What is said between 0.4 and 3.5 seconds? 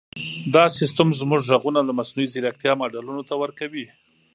دا سیسټم زموږ ږغونه د مصنوعي ځیرکتیا ماډلونو ته